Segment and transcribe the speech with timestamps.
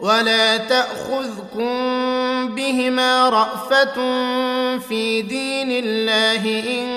[0.00, 1.68] ولا تأخذكم
[2.54, 3.94] بهما رأفة
[4.78, 6.88] في دين الله إن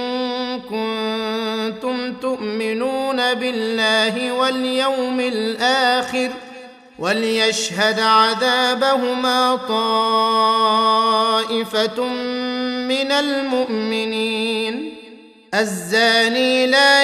[0.62, 6.30] كنتم تؤمنون بالله واليوم الآخر
[7.00, 10.94] وليشهد عذابهما طائفة
[12.88, 14.94] من المؤمنين
[15.54, 17.04] الزاني لا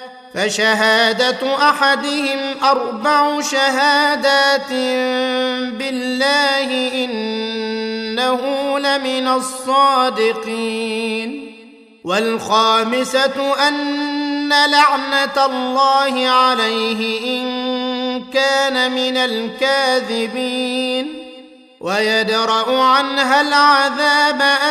[0.35, 4.69] فشهادة أحدهم أربع شهادات
[5.73, 8.39] بالله إنه
[8.79, 10.71] لمن الصادقين.
[12.03, 17.51] والخامسة أن لعنة الله عليه إن
[18.33, 20.81] كان من الكاذبين.
[21.81, 24.70] ويدرأ عنها العذاب أن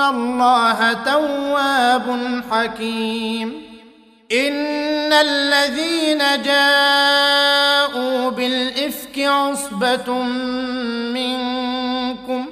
[0.00, 3.62] الله تواب حكيم
[4.32, 10.12] ان الذين جاءوا بالافك عصبه
[11.12, 12.46] منكم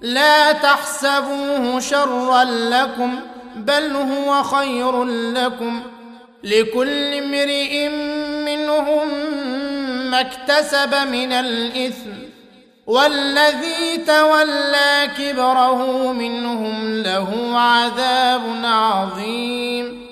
[0.00, 3.20] لا تحسبوه شرا لكم
[3.56, 5.82] بل هو خير لكم
[6.44, 7.88] لكل امرئ
[8.44, 9.08] منهم
[10.10, 12.10] ما اكتسب من الاثم
[12.86, 20.02] والذي تولى كبره منهم له عذاب عظيم.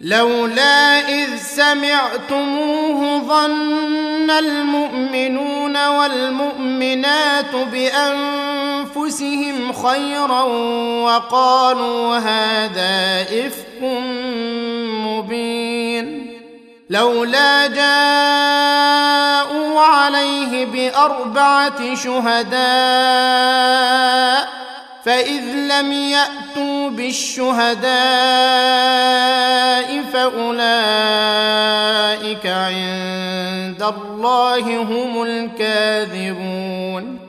[0.00, 9.16] لولا إذ سمعتموه ظن المؤمنون والمؤمنات بأنفسهم
[9.72, 10.42] خيرا
[11.02, 13.82] وقالوا هذا إفك
[15.06, 16.28] مبين.
[16.90, 19.47] لولا جاءوا
[19.88, 22.58] عليه بأربعة شهداء
[25.04, 27.88] فإذ لم يأتوا بالشهداء
[30.12, 30.66] فأولئك
[32.46, 37.27] عند الله هم الكاذبون.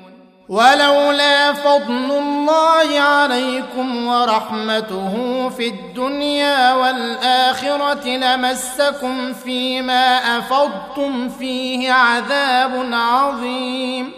[0.49, 5.13] ولولا فضل الله عليكم ورحمته
[5.49, 14.11] في الدنيا والآخرة لمسكم فيما أفضتم فيه عذاب عظيم.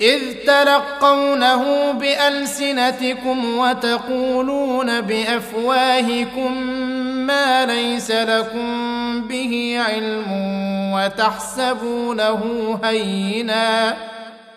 [0.00, 6.56] إذ تلقونه بألسنتكم وتقولون بأفواهكم
[7.26, 8.68] ما ليس لكم
[9.28, 10.24] به علم
[10.94, 12.40] وتحسبونه
[12.84, 13.96] هينا.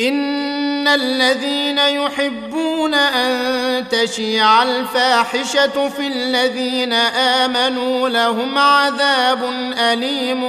[0.00, 9.44] إن الذين يحبون أن تشيع الفاحشة في الذين آمنوا لهم عذاب
[9.78, 10.40] أليم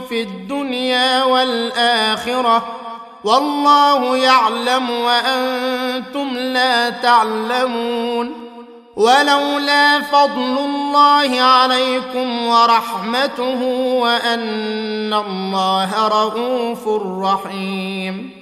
[0.00, 2.78] في الدنيا والآخرة
[3.24, 8.32] والله يعلم وأنتم لا تعلمون
[8.96, 13.62] ولولا فضل الله عليكم ورحمته
[14.00, 16.88] وأن الله رؤوف
[17.22, 18.41] رحيم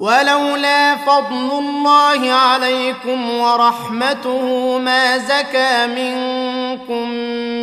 [0.00, 7.10] ولولا فضل الله عليكم ورحمته ما زكى منكم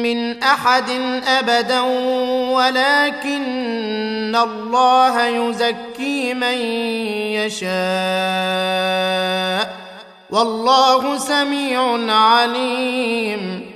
[0.03, 0.89] من أحد
[1.27, 1.81] أبدا
[2.51, 6.57] ولكن الله يزكي من
[7.41, 7.77] يشاء.
[10.29, 13.71] والله سميع عليم.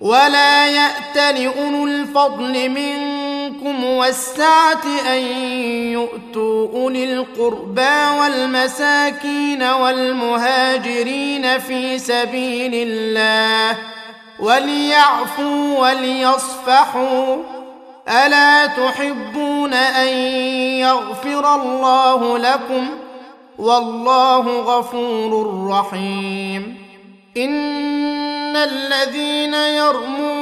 [0.00, 3.21] ولا يات لاولو الفضل منكم
[3.66, 5.22] والسعه أن
[5.92, 13.78] يؤتوا أولي القربى والمساكين والمهاجرين في سبيل الله
[14.40, 17.36] وليعفوا وليصفحوا.
[18.08, 20.08] ألا تحبون أن
[20.78, 22.86] يغفر الله لكم؟
[23.58, 26.76] والله غفور رحيم.
[27.36, 30.41] إن الذين يرمون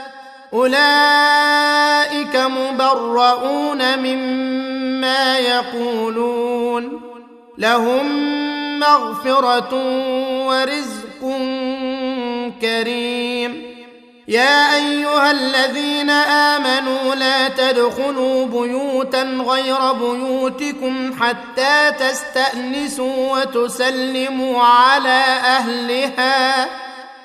[0.53, 7.01] أولئك مبرؤون مما يقولون.
[7.57, 8.05] لهم
[8.79, 9.73] مغفرة
[10.47, 11.37] ورزق
[12.61, 13.71] كريم.
[14.27, 26.65] يا أيها الذين آمنوا لا تدخلوا بيوتا غير بيوتكم حتى تستأنسوا وتسلموا على أهلها.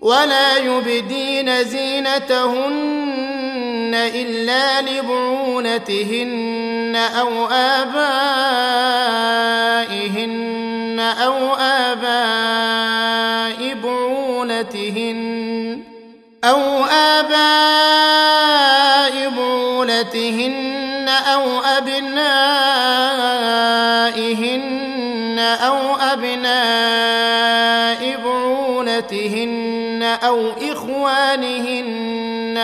[0.00, 3.10] ولا يبدين زينتهن
[3.94, 6.30] إلا لبعولتهن
[6.96, 8.00] أو آبائهن
[11.00, 12.94] أو آباء
[13.74, 15.20] بعولتهن
[16.44, 18.29] أو آباء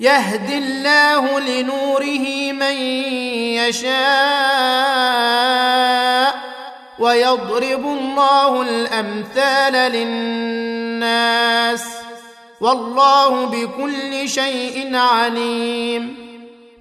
[0.00, 2.74] يهدي الله لنوره من
[3.60, 3.90] يشاء
[6.98, 11.84] ويضرب الله الأمثال للناس
[12.60, 16.29] والله بكل شيء عليم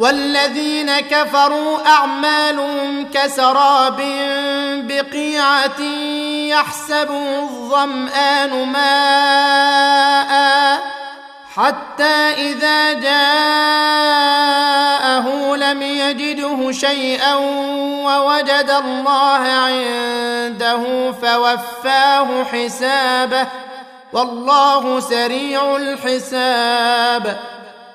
[0.00, 4.02] والذين كفروا أعمالهم كسراب
[4.88, 5.80] بقيعة
[6.48, 10.30] يحسبه الظمآن ماء
[11.56, 13.16] حتى إذا جاءه
[15.56, 17.34] لم يجده شيئا
[18.04, 23.46] ووجد الله عنده فوفاه حسابه.
[24.12, 27.40] والله سريع الحساب.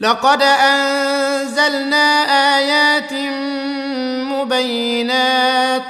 [0.00, 2.22] لقد أنزلنا
[2.58, 3.12] آيات
[4.32, 5.82] مبينات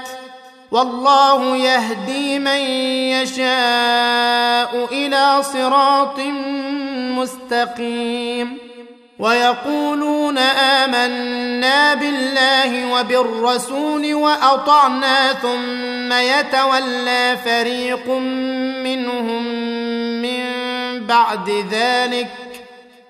[0.71, 2.61] والله يهدي من
[3.17, 6.19] يشاء إلى صراط
[7.19, 8.59] مستقيم
[9.19, 18.09] ويقولون آمنا بالله وبالرسول وأطعنا ثم يتولى فريق
[18.85, 19.45] منهم
[20.23, 20.45] من
[21.07, 22.54] بعد ذلك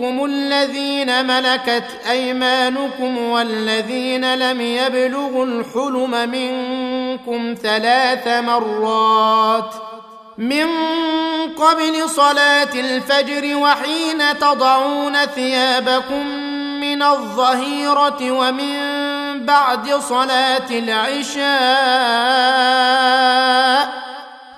[0.00, 9.74] الذين ملكت أيمانكم والذين لم يبلغوا الحلم منكم ثلاث مرات
[10.38, 10.66] من
[11.58, 16.26] قبل صلاة الفجر وحين تضعون ثيابكم
[16.80, 18.76] من الظهيرة ومن
[19.46, 21.46] بعد صلاة العشاء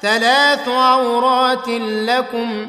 [0.03, 1.69] ثلاث عورات
[2.09, 2.69] لكم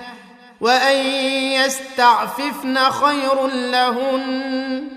[0.61, 1.05] وان
[1.51, 4.87] يستعففن خير لهن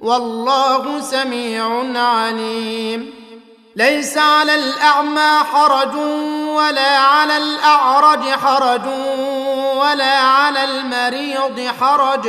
[0.00, 3.14] والله سميع عليم
[3.76, 5.94] ليس على الاعمى حرج
[6.48, 8.86] ولا على الاعرج حرج
[9.76, 12.28] ولا على المريض حرج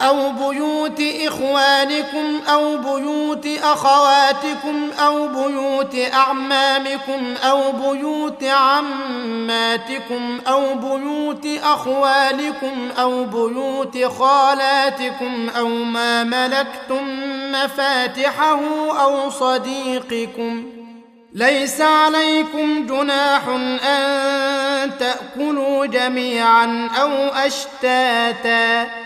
[0.00, 12.88] أو بيوت إخوانكم أو بيوت أخواتكم أو بيوت أعمامكم أو بيوت عماتكم أو بيوت أخوالكم
[12.98, 17.04] أو بيوت خالاتكم أو ما ملكتم
[17.52, 18.60] مفاتحه
[19.02, 20.64] أو صديقكم
[21.32, 23.48] ليس عليكم جناح
[23.88, 27.12] أن تأكلوا جميعا أو
[27.46, 29.05] أشتاتا